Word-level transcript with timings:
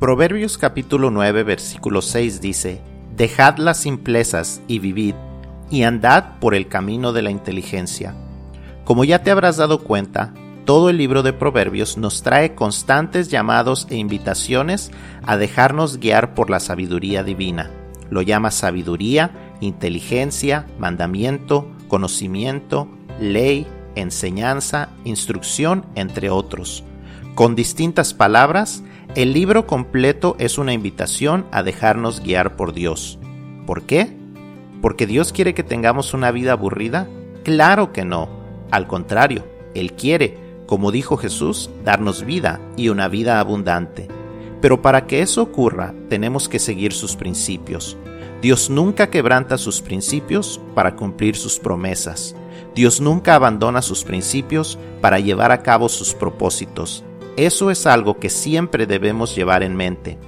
Proverbios 0.00 0.56
capítulo 0.56 1.10
9 1.10 1.42
versículo 1.42 2.00
6 2.00 2.40
dice, 2.40 2.80
Dejad 3.16 3.58
las 3.58 3.80
simplezas 3.80 4.62
y 4.66 4.78
vivid, 4.78 5.14
y 5.70 5.82
andad 5.82 6.38
por 6.40 6.54
el 6.54 6.68
camino 6.68 7.12
de 7.12 7.20
la 7.20 7.30
inteligencia. 7.30 8.14
Como 8.84 9.04
ya 9.04 9.22
te 9.22 9.30
habrás 9.30 9.58
dado 9.58 9.84
cuenta, 9.84 10.32
todo 10.64 10.88
el 10.88 10.96
libro 10.96 11.22
de 11.22 11.34
Proverbios 11.34 11.98
nos 11.98 12.22
trae 12.22 12.54
constantes 12.54 13.28
llamados 13.28 13.86
e 13.90 13.96
invitaciones 13.96 14.90
a 15.26 15.36
dejarnos 15.36 15.98
guiar 15.98 16.32
por 16.32 16.48
la 16.48 16.60
sabiduría 16.60 17.22
divina. 17.22 17.70
Lo 18.08 18.22
llama 18.22 18.50
sabiduría, 18.52 19.32
inteligencia, 19.60 20.64
mandamiento, 20.78 21.70
conocimiento, 21.88 22.88
ley, 23.20 23.66
enseñanza, 23.96 24.88
instrucción, 25.04 25.84
entre 25.94 26.30
otros. 26.30 26.84
Con 27.34 27.54
distintas 27.54 28.14
palabras, 28.14 28.82
el 29.16 29.32
libro 29.32 29.66
completo 29.66 30.36
es 30.38 30.56
una 30.56 30.72
invitación 30.72 31.46
a 31.50 31.64
dejarnos 31.64 32.20
guiar 32.20 32.54
por 32.54 32.72
Dios. 32.72 33.18
¿Por 33.66 33.82
qué? 33.82 34.16
¿Porque 34.80 35.06
Dios 35.06 35.32
quiere 35.32 35.52
que 35.52 35.64
tengamos 35.64 36.14
una 36.14 36.30
vida 36.30 36.52
aburrida? 36.52 37.08
Claro 37.42 37.92
que 37.92 38.04
no. 38.04 38.28
Al 38.70 38.86
contrario, 38.86 39.44
Él 39.74 39.94
quiere, 39.94 40.38
como 40.66 40.92
dijo 40.92 41.16
Jesús, 41.16 41.70
darnos 41.84 42.24
vida 42.24 42.60
y 42.76 42.88
una 42.88 43.08
vida 43.08 43.40
abundante. 43.40 44.06
Pero 44.60 44.80
para 44.80 45.06
que 45.06 45.22
eso 45.22 45.42
ocurra, 45.42 45.92
tenemos 46.08 46.48
que 46.48 46.60
seguir 46.60 46.92
sus 46.92 47.16
principios. 47.16 47.96
Dios 48.42 48.70
nunca 48.70 49.10
quebranta 49.10 49.58
sus 49.58 49.82
principios 49.82 50.60
para 50.74 50.94
cumplir 50.94 51.36
sus 51.36 51.58
promesas. 51.58 52.36
Dios 52.76 53.00
nunca 53.00 53.34
abandona 53.34 53.82
sus 53.82 54.04
principios 54.04 54.78
para 55.00 55.18
llevar 55.18 55.50
a 55.50 55.62
cabo 55.62 55.88
sus 55.88 56.14
propósitos. 56.14 57.04
Eso 57.36 57.70
es 57.70 57.86
algo 57.86 58.18
que 58.18 58.30
siempre 58.30 58.86
debemos 58.86 59.34
llevar 59.34 59.62
en 59.62 59.76
mente. 59.76 60.18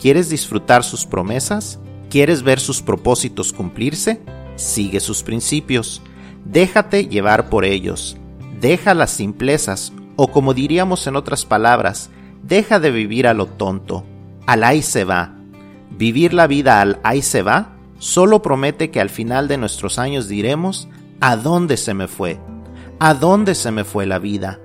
¿Quieres 0.00 0.28
disfrutar 0.28 0.84
sus 0.84 1.06
promesas? 1.06 1.78
¿Quieres 2.10 2.42
ver 2.42 2.60
sus 2.60 2.82
propósitos 2.82 3.52
cumplirse? 3.52 4.20
Sigue 4.56 5.00
sus 5.00 5.22
principios. 5.22 6.02
Déjate 6.44 7.06
llevar 7.06 7.48
por 7.48 7.64
ellos. 7.64 8.16
Deja 8.60 8.94
las 8.94 9.10
simplezas, 9.10 9.92
o 10.16 10.28
como 10.28 10.54
diríamos 10.54 11.06
en 11.06 11.16
otras 11.16 11.44
palabras, 11.44 12.10
deja 12.42 12.80
de 12.80 12.90
vivir 12.90 13.26
a 13.26 13.34
lo 13.34 13.46
tonto. 13.46 14.04
Al 14.46 14.64
ahí 14.64 14.82
se 14.82 15.04
va. 15.04 15.36
Vivir 15.90 16.34
la 16.34 16.46
vida 16.46 16.80
al 16.80 17.00
ahí 17.02 17.22
se 17.22 17.42
va 17.42 17.78
solo 17.98 18.42
promete 18.42 18.90
que 18.90 19.00
al 19.00 19.10
final 19.10 19.48
de 19.48 19.58
nuestros 19.58 19.98
años 19.98 20.28
diremos, 20.28 20.88
¿a 21.20 21.36
dónde 21.36 21.76
se 21.76 21.94
me 21.94 22.06
fue? 22.06 22.38
¿A 23.00 23.14
dónde 23.14 23.54
se 23.54 23.70
me 23.70 23.84
fue 23.84 24.06
la 24.06 24.18
vida? 24.18 24.60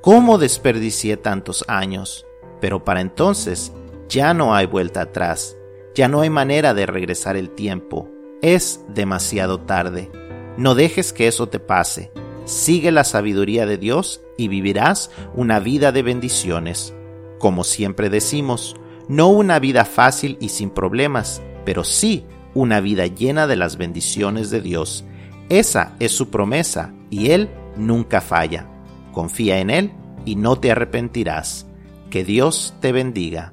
¿Cómo 0.00 0.38
desperdicié 0.38 1.16
tantos 1.16 1.64
años? 1.66 2.24
Pero 2.60 2.84
para 2.84 3.00
entonces 3.00 3.72
ya 4.08 4.32
no 4.32 4.54
hay 4.54 4.66
vuelta 4.66 5.02
atrás, 5.02 5.56
ya 5.92 6.08
no 6.08 6.20
hay 6.20 6.30
manera 6.30 6.72
de 6.72 6.86
regresar 6.86 7.36
el 7.36 7.50
tiempo, 7.50 8.08
es 8.40 8.84
demasiado 8.88 9.58
tarde. 9.60 10.08
No 10.56 10.76
dejes 10.76 11.12
que 11.12 11.26
eso 11.26 11.48
te 11.48 11.58
pase, 11.58 12.12
sigue 12.44 12.92
la 12.92 13.02
sabiduría 13.02 13.66
de 13.66 13.76
Dios 13.76 14.22
y 14.36 14.46
vivirás 14.46 15.10
una 15.34 15.58
vida 15.58 15.90
de 15.90 16.02
bendiciones. 16.02 16.94
Como 17.40 17.64
siempre 17.64 18.08
decimos, 18.08 18.76
no 19.08 19.28
una 19.28 19.58
vida 19.58 19.84
fácil 19.84 20.38
y 20.40 20.50
sin 20.50 20.70
problemas, 20.70 21.42
pero 21.64 21.82
sí 21.82 22.24
una 22.54 22.80
vida 22.80 23.06
llena 23.06 23.48
de 23.48 23.56
las 23.56 23.76
bendiciones 23.76 24.50
de 24.50 24.60
Dios. 24.60 25.04
Esa 25.48 25.96
es 25.98 26.12
su 26.12 26.30
promesa 26.30 26.94
y 27.10 27.30
Él 27.32 27.50
nunca 27.76 28.20
falla. 28.20 28.77
Confía 29.18 29.58
en 29.58 29.70
Él 29.70 29.90
y 30.24 30.36
no 30.36 30.60
te 30.60 30.70
arrepentirás. 30.70 31.66
Que 32.08 32.22
Dios 32.22 32.76
te 32.80 32.92
bendiga. 32.92 33.52